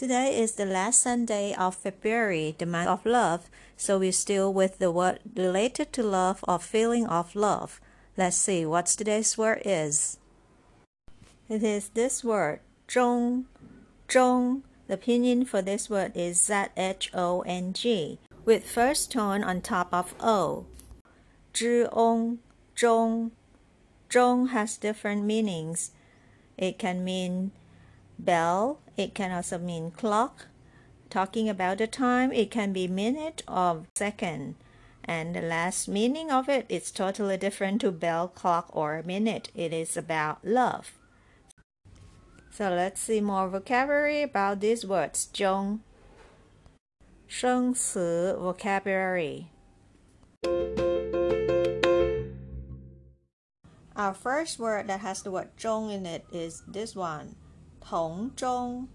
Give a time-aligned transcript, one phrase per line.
[0.00, 4.78] Today is the last Sunday of February, the month of love, so we're still with
[4.78, 7.82] the word related to love or feeling of love.
[8.16, 10.16] Let's see what today's word is.
[11.50, 13.44] It is this word, zhong.
[14.08, 14.62] Zhong.
[14.88, 20.64] The pinyin for this word is Z-H-O-N-G, with first tone on top of O.
[21.52, 22.38] Zhong,
[22.74, 23.32] zhong.
[24.08, 25.90] Zhong has different meanings.
[26.56, 27.52] It can mean
[28.24, 28.80] bell.
[28.96, 30.46] It can also mean clock.
[31.10, 34.54] Talking about the time, it can be minute or second.
[35.04, 39.50] And the last meaning of it is totally different to bell, clock, or minute.
[39.54, 40.92] It is about love.
[42.52, 45.26] So let's see more vocabulary about these words.
[45.32, 45.80] 钟
[47.26, 49.46] 生词 vocabulary.
[53.94, 57.34] Our first word that has the word 中 in it is this one.
[57.80, 58.88] 铜钟.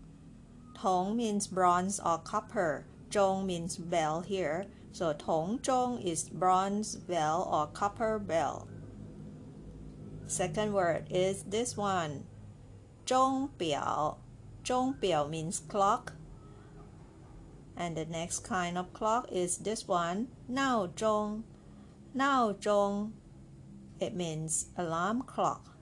[0.76, 2.86] Tong means bronze or copper.
[3.10, 4.66] Zhong means bell here.
[4.92, 8.68] So tong zhong is bronze bell or copper bell.
[10.28, 12.26] Second word is this one.
[13.06, 14.18] Zhong biao.
[14.64, 16.14] Zhong biao means clock.
[17.78, 20.30] And the next kind of clock is this one.
[20.48, 21.44] Nao zhong.
[22.14, 23.12] Nao zhong.
[24.00, 25.75] It means alarm clock.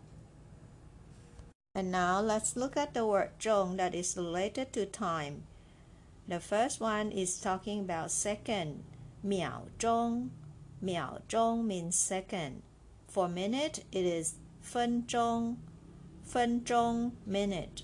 [1.74, 5.44] And now let's look at the word zhong that is related to time.
[6.26, 8.84] The first one is talking about second.
[9.22, 10.30] Miao zhong.
[10.80, 12.62] Miao zhong means second.
[13.08, 15.56] For minute, it is fen zhong.
[16.24, 17.82] Fen zhong minute.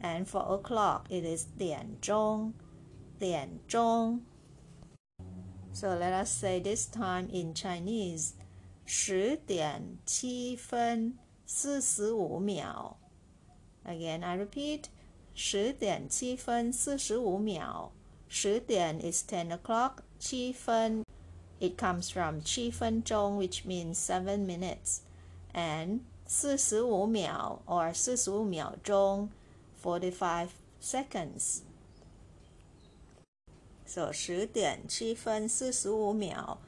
[0.00, 2.54] And for o'clock, it is dian zhong.
[3.20, 4.22] Dian zhong.
[5.72, 8.34] So let us say this time in Chinese.
[8.86, 12.97] 十点七分四十五秒。
[13.84, 14.84] Again, I repeat.
[15.34, 17.90] 十点七分四十五秒。
[18.28, 19.98] 十点 is ten o'clock.
[20.18, 21.04] 七分
[21.60, 25.00] it comes from 七分钟 which means seven minutes.
[25.52, 29.30] And 四十五秒 or 四十五秒钟
[29.82, 30.48] forty-five
[30.80, 31.60] seconds.
[33.86, 36.58] So 十点七分四十五秒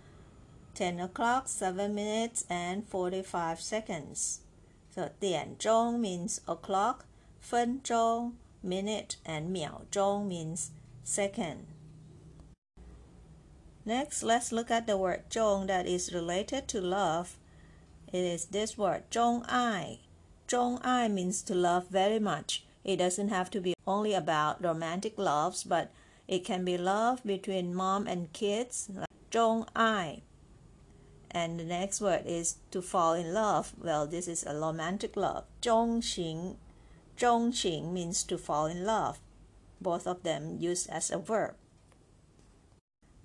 [0.76, 4.40] ten o'clock, seven minutes and forty-five seconds.
[4.93, 7.05] So 点钟 means o'clock.
[7.39, 10.71] 分钟 minute and 秒钟 means
[11.03, 11.65] second.
[13.85, 17.37] Next, let's look at the word 钟 that is related to love.
[18.11, 19.99] It is this word 钟爱.
[20.53, 22.65] ai means to love very much.
[22.83, 25.91] It doesn't have to be only about romantic loves, but
[26.27, 29.07] it can be love between mom and kids, like
[29.75, 30.21] ai.
[31.30, 33.74] And the next word is to fall in love.
[33.78, 35.44] Well, this is a romantic love.
[35.60, 36.56] 钟情
[37.16, 39.18] Zhongqing means to fall in love,
[39.80, 41.54] both of them used as a verb.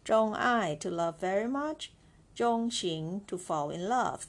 [0.05, 1.91] Zhong'ai to love very much,
[2.35, 4.27] Zhongqing to fall in love.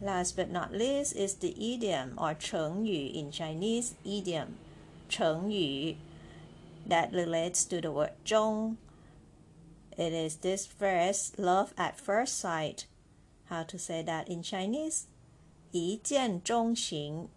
[0.00, 4.54] Last but not least is the idiom or 成语 in Chinese idiom,
[5.08, 5.96] 成语
[6.88, 8.78] that relates to the word 中.
[9.96, 12.86] It is this phrase, love at first sight.
[13.46, 15.06] How to say that in Chinese?
[15.72, 17.28] 一见钟情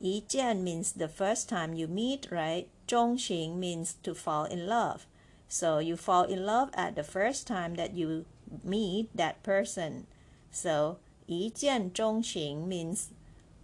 [0.00, 2.68] Yijian means the first time you meet, right?
[2.86, 5.06] Zhongxing means to fall in love.
[5.48, 8.24] So you fall in love at the first time that you
[8.64, 10.06] meet that person.
[10.52, 13.08] So 一见钟情 means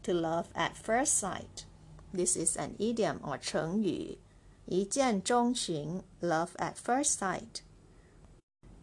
[0.02, 1.64] to love at first sight.
[2.12, 4.18] This is an idiom or 成语.
[4.66, 7.62] 一见钟情, love at first sight.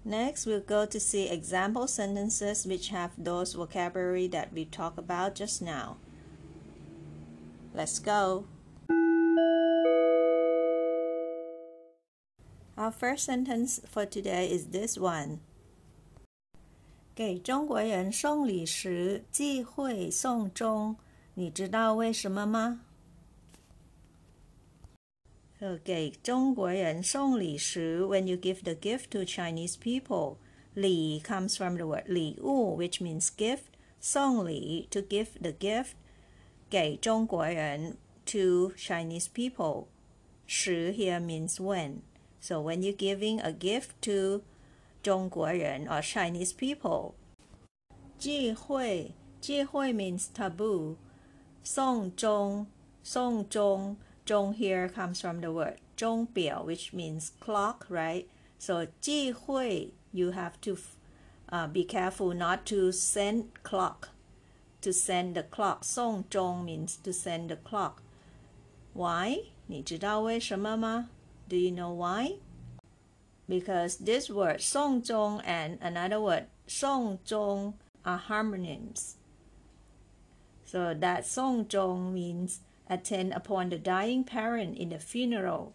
[0.09, 5.35] Next, we'll go to see example sentences which have those vocabulary that we talked about
[5.35, 5.97] just now.
[7.75, 8.45] Let's go.
[12.79, 15.41] Our first sentence for today is this one.
[17.17, 20.95] 给中国人送礼时忌讳送钟，
[21.35, 22.86] 你知道为什么吗？
[25.60, 30.38] ？So, 给中国人送礼时, when you give the gift to Chinese people,
[30.74, 33.64] 礼 comes from the word 礼物, which means gift.
[34.00, 35.92] 送礼 to give the gift.
[36.70, 39.88] 给中国人 to Chinese people.
[40.48, 42.02] 时 here means when.
[42.40, 44.44] So when you're giving a gift to
[45.04, 47.14] 中国人 or Chinese people,
[48.18, 50.96] 忌讳忌讳 means taboo.
[51.64, 52.68] 送钟
[53.04, 58.27] 送钟 Zhong here comes from the word 钟表, which means clock, right?
[58.59, 60.77] So 机会, you have to
[61.49, 64.09] uh, be careful not to send clock,
[64.81, 65.85] to send the clock.
[65.85, 68.03] 送钟 means to send the clock.
[68.95, 69.53] Why?
[69.69, 71.09] 你知道为什么吗?
[71.49, 72.41] Do you know why?
[73.49, 79.15] Because this word 送钟 and another word 送终 are harmonies.
[80.65, 82.59] So that 送终 means
[82.89, 85.75] attend upon the dying parent in the funeral,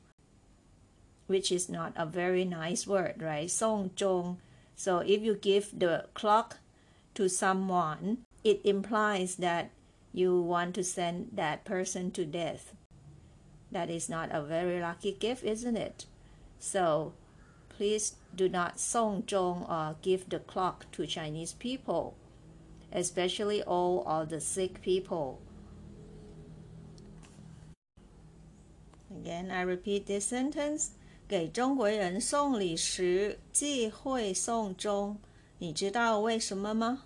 [1.28, 3.50] which is not a very nice word, right?
[3.50, 4.38] Song zhong.
[4.75, 6.58] So if you give the clock
[7.16, 9.72] to someone, it implies that
[10.13, 12.74] you want to send that person to death.
[13.72, 16.06] That is not a very lucky gift, isn't it?
[16.60, 17.13] So
[17.69, 22.16] please do not song zhong or uh, give the clock to Chinese people,
[22.92, 25.40] especially all of the sick people
[29.20, 30.88] Again, I repeat this sentence.
[31.28, 35.19] 给中国人送礼时忌讳送钟，
[35.58, 37.02] 你知道为什么吗？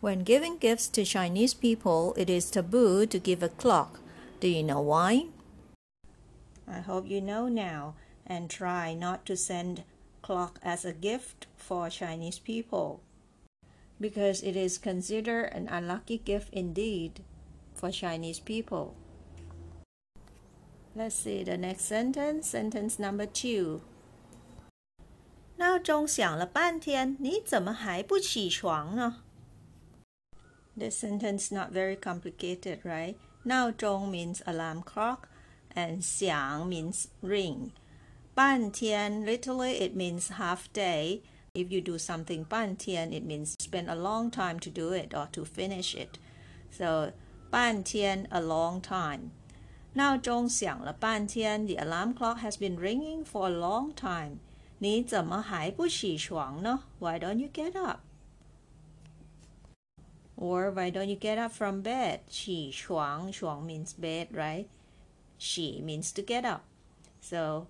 [0.00, 4.00] When giving gifts to Chinese people, it is taboo to give a clock.
[4.40, 5.28] Do you know why?
[6.66, 7.94] I hope you know now
[8.26, 9.84] and try not to send
[10.20, 13.00] clock as a gift for Chinese people
[14.00, 17.22] because it is considered an unlucky gift indeed
[17.74, 18.94] for Chinese people.
[20.96, 22.48] Let's see the next sentence.
[22.48, 23.80] Sentence number two.
[25.56, 29.22] 闹钟响了半天，你怎么还不起床呢？
[30.76, 33.16] This sentence not very complicated, right?
[33.44, 35.24] 闹钟 means alarm clock,
[35.74, 37.70] and 响 means ring.
[38.34, 41.22] 半天 literally it means half day.
[41.54, 45.28] If you do something 半天, it means spend a long time to do it or
[45.32, 46.18] to finish it.
[46.70, 47.12] So
[47.50, 49.32] 半天 a long time.
[49.96, 54.38] 闹钟响了半天，The alarm clock has been ringing for a long time。
[54.78, 56.84] 你怎么还不起床呢？
[56.98, 58.00] Why don't you get up?
[60.36, 62.20] Or why don't you get up from bed?
[62.28, 64.66] 起床，床 means bed, right?
[65.38, 66.62] 起 means to get up.
[67.20, 67.66] So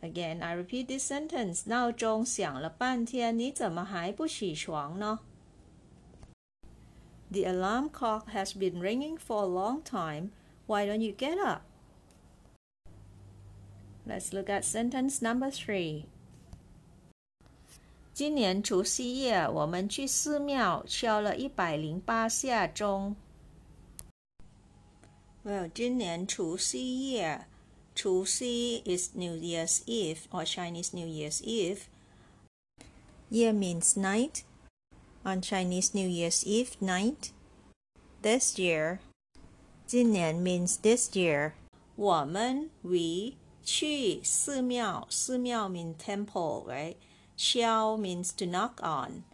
[0.00, 1.64] again, I repeat this sentence.
[1.66, 5.20] 闹钟响了半天，你怎么还不起床呢？
[7.30, 10.30] The alarm clock has been ringing for a long time.
[10.68, 11.62] Why don't you get up?
[14.06, 16.04] Let's look at sentence number three.
[18.12, 23.16] 今年除夕夜，我们去寺庙敲了一百零八下钟。
[25.44, 27.46] Well, 今年除夕夜，
[27.94, 31.82] 除夕 is New Year's Eve or Chinese New Year's Eve.
[33.30, 34.42] Year means night.
[35.24, 37.30] On Chinese New Year's Eve night.
[38.22, 39.00] This year,
[39.88, 41.52] 今年 means this year.
[41.96, 46.96] 我们 we 去寺庙，寺庙 means temple, right?
[47.36, 49.24] 敲 means to knock on.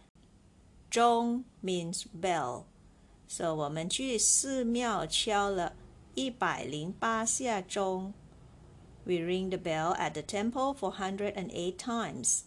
[0.89, 2.63] 钟 means bell.
[3.27, 5.73] So 我们去寺庙敲了
[6.15, 8.13] 一百零八下钟。
[9.05, 12.41] We ring the bell at the temple for 108 times.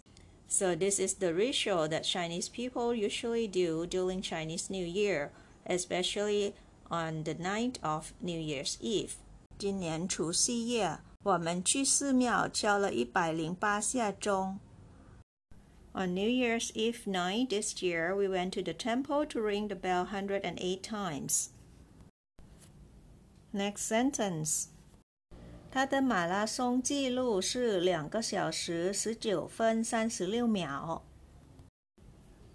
[0.47, 5.31] So this is the ritual that Chinese people usually do during Chinese New Year,
[5.67, 6.53] especially
[6.89, 9.13] on the night of New Year's Eve.
[9.59, 14.59] 今年除夕夜，我们去寺庙敲了一百零八下钟。
[15.93, 20.05] On New Year's Eve night this year, we went to the temple to ring the bell
[20.07, 21.51] 108 times.
[23.53, 24.67] Next sentence.
[25.71, 31.03] 他的马拉松记录是两个小时十九分三十六秒。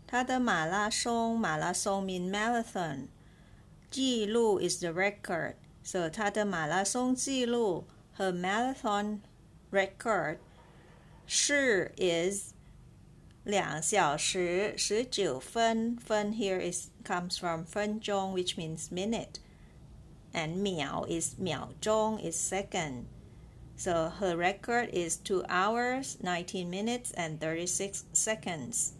[0.05, 3.07] 他的马拉松，马拉松 mean marathon。
[3.93, 5.55] 记录 is the record.
[5.83, 7.85] So 她的马拉松记录
[8.17, 9.19] her marathon
[9.71, 10.37] record
[11.25, 12.53] 是 is
[13.43, 19.39] 两小时十九分分 here is comes from 分钟 which means minute
[20.33, 23.05] and 秒 is 秒钟 is second
[23.79, 28.91] So her record is 2 hours, 19 minutes, and 36 seconds.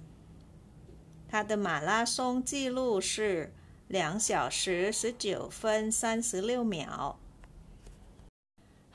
[1.28, 3.54] 她的马拉松记录是
[3.94, 7.18] 两小时十九分三十六秒。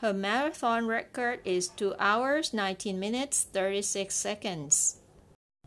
[0.01, 4.97] Her marathon record is 2 hours, 19 minutes, 36 seconds.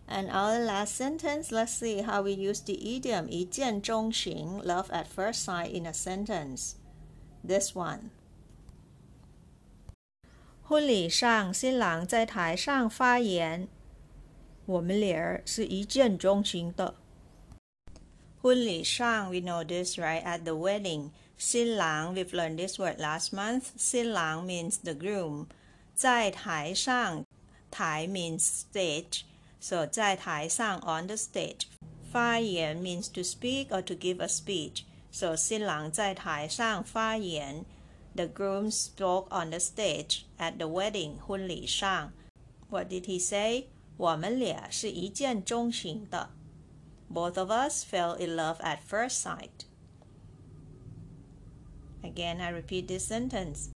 [0.07, 5.43] And our last sentence, let's see how we use the idiom 一见钟情, love at first
[5.43, 6.75] sight in a sentence.
[7.45, 8.11] This one.
[10.63, 13.67] 婚礼上，新郎在台上发言。
[14.65, 16.95] 我们俩是一见钟情的。
[18.41, 21.11] 婚礼上，we know this right at the wedding.
[21.37, 23.65] 新郎，we've learned this word last month.
[23.77, 25.47] 新郎 means the groom.
[25.93, 27.25] 在台上，
[27.69, 29.21] 台 means stage.
[29.59, 31.63] So 在台上 on the stage.
[32.11, 34.83] 发言 means to speak or to give a speech.
[35.11, 37.65] So 新郎在台上发言。
[38.15, 42.13] The groom spoke on the stage at the wedding 婚礼上。
[42.69, 43.65] What did he say?
[43.97, 46.29] 我们俩是一见钟情的。
[47.11, 49.65] Both of us fell in love at first sight.
[52.03, 53.69] Again, I repeat this sentence.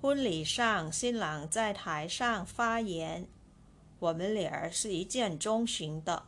[0.00, 3.26] 婚礼上，新郎在台上发言，
[3.98, 6.24] 我们俩是一见钟情的。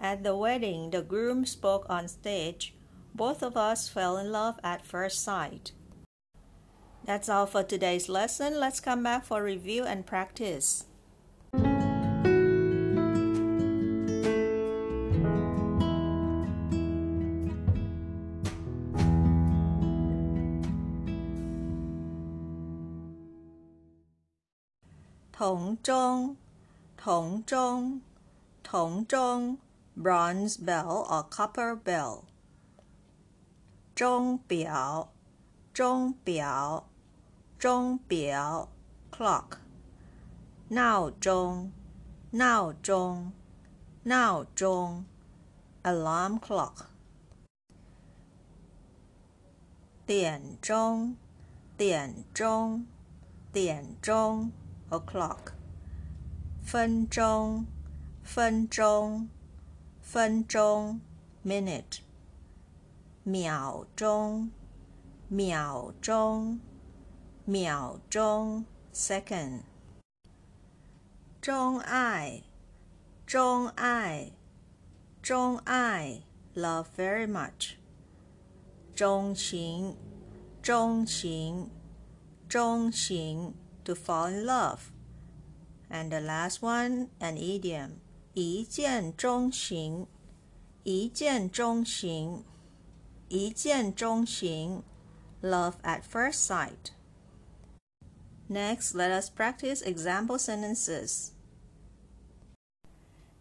[0.00, 2.72] At the wedding, the groom spoke on stage.
[3.14, 5.72] Both of us fell in love at first sight.
[7.04, 8.58] That's all for today's lesson.
[8.58, 10.84] Let's come back for review and practice.
[25.43, 26.35] Thổng Trông,
[26.97, 27.99] Thổng Trông,
[28.63, 29.55] Thổng Trông,
[29.95, 32.23] bronze bell or copper bell.
[33.95, 35.07] Zhong Biao,
[35.73, 36.81] Zhong Biao,
[37.59, 38.67] Zhong Biao,
[39.11, 39.57] clock.
[40.69, 41.69] Nao Zhong,
[42.31, 43.29] Nao Zhong,
[44.05, 45.03] Nao Zhong,
[45.83, 46.89] alarm clock.
[50.07, 51.13] Dian Zhong,
[51.77, 52.83] Dian Zhong,
[53.53, 54.51] Dian Zhong.
[54.92, 55.52] ，o'clock。
[56.62, 57.66] 分钟，
[58.22, 59.28] 分钟，
[60.02, 61.00] 分钟，
[61.44, 62.00] minute。
[63.24, 64.50] 秒钟，
[65.28, 66.60] 秒钟，
[67.44, 69.60] 秒钟，second。
[71.40, 72.42] 钟爱，
[73.26, 74.32] 钟爱，
[75.22, 76.22] 钟爱，
[76.54, 77.74] love very much。
[78.94, 79.96] 钟情，
[80.62, 81.70] 钟情，
[82.48, 83.54] 钟情
[83.84, 87.92] ，to fall in love。And the last one, an idiom，
[88.34, 90.06] 一见钟情，
[90.82, 92.44] 一见钟情。
[93.30, 94.82] 一见钟情,
[95.42, 96.92] love at first sight.
[98.48, 101.32] Next, let us practice example sentences.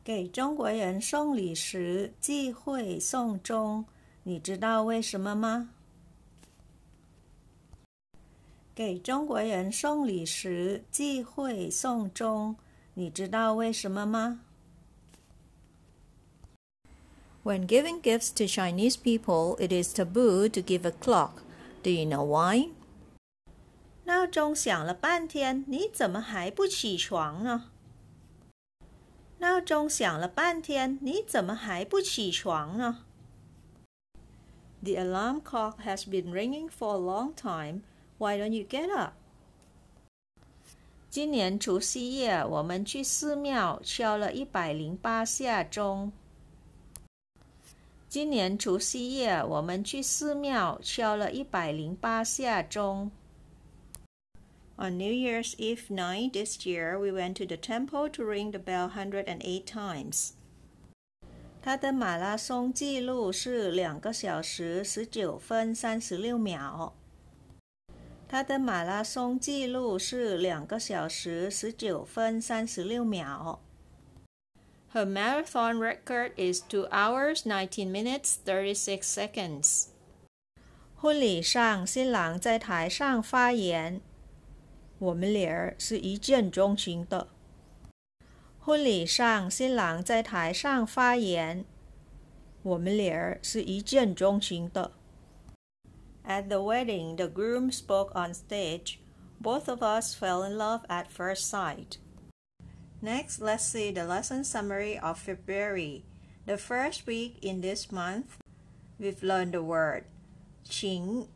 [0.03, 3.85] 给中国人送礼时忌讳送钟，
[4.23, 5.69] 你知道为什么吗？
[8.75, 12.55] 给中国人送礼时忌讳送钟，
[12.93, 14.41] 你知道为什么吗？
[17.43, 21.41] When giving gifts to Chinese people, it is taboo to give a clock.
[21.81, 22.71] Do you know why?
[24.03, 27.71] 闹钟响了半天，你怎么还不起床呢？
[29.39, 33.03] 闹钟响了半天，你怎么还不起床呢？
[34.83, 37.81] The alarm clock has been ringing for a long time.
[38.22, 39.14] Why don't you get up?
[41.10, 46.12] 今年除夕夜，我们去寺庙敲了一百零八下钟。
[48.08, 53.10] 今年除夕夜，我们去寺庙敲了一百零八下钟。
[54.76, 58.88] On New Year's Eve night this year, we went to the temple to ring the bell
[58.88, 60.34] hundred and eight times.
[61.60, 66.94] 他的马拉松记录是两个小时十九分三十六秒。
[68.32, 73.60] 他的马拉松记录是两个小时十九分三十六秒。
[74.94, 79.88] Her marathon record is two hours 19 minutes thirty seconds.
[80.96, 84.00] 婚礼上，新郎在台上发言。
[84.98, 87.28] 我们俩是一见钟情的。
[88.58, 91.66] 婚礼上，新郎在台上发言。
[92.62, 94.92] 我们俩是一见钟情的。
[96.31, 98.99] At the wedding, the groom spoke on stage.
[99.39, 101.97] Both of us fell in love at first sight.
[103.01, 106.03] Next, let's see the lesson summary of February.
[106.45, 108.37] The first week in this month,
[108.99, 110.05] we've learned the word
[110.67, 111.27] 情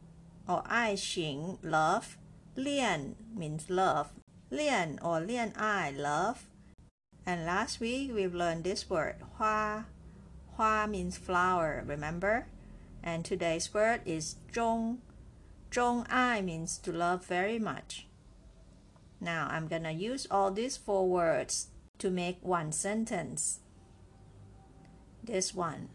[0.48, 2.18] or 爱情 love
[2.56, 4.08] 恋 means love
[4.50, 6.48] 恋 or 恋爱 love
[7.26, 9.86] and last week we've learned this word 花
[10.58, 12.48] Hua means flower remember
[13.06, 14.98] and today's word is 钟
[15.72, 18.06] Zhong ai means to love very much
[19.20, 21.68] now I'm gonna use all these four words
[22.00, 23.60] to make one sentence
[25.24, 25.90] this one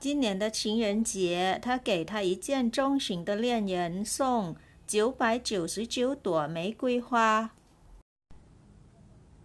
[0.00, 7.54] 今年的情人节，他给她一见钟情的恋人送九百九十九朵玫瑰花。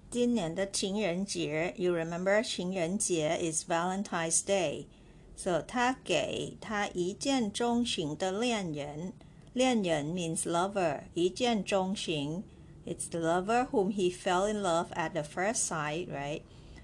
[0.09, 4.87] 今年的情人节，You remember 情人节 is Valentine's Day.
[5.35, 9.13] So 他给他一见钟情的恋人，
[9.53, 12.43] 恋人 means lover，一见钟情，
[12.85, 16.41] it's the lover whom he fell in love at the first sight, right?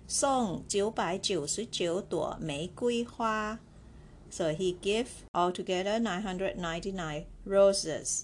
[0.08, 3.60] 送九百九十九朵玫瑰花。
[4.30, 8.24] So he gave altogether 999 roses.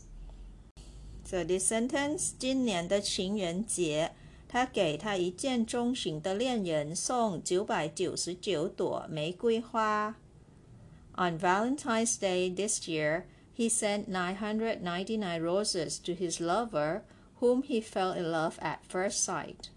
[1.24, 4.12] So this sentence 今年的情人节，
[4.55, 10.15] 他给他一见钟情的恋人送九百九十九朵玫瑰花。
[11.17, 13.25] On Valentine's Day this year,
[13.57, 17.01] he sent 999 roses to his lover,
[17.41, 19.71] whom he fell in love at first sight.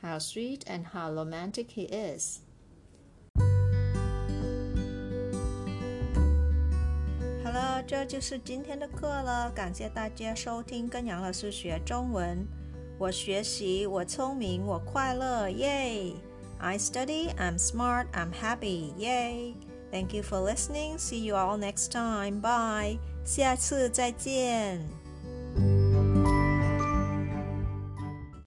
[0.00, 2.38] How sweet and how romantic he is.
[7.44, 9.50] 好了，这就是今天的课了。
[9.54, 12.46] 感谢大家收听，跟杨老师学中文。
[12.97, 16.13] 我学习，我聪明，我快乐，耶！
[16.59, 19.55] I study, I'm smart, I'm happy, yay!
[19.91, 20.97] Thank you for listening.
[20.97, 22.39] See you all next time.
[22.39, 22.99] Bye.
[23.25, 25.04] 下次再见。